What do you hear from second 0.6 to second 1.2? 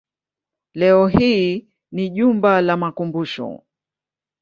Leo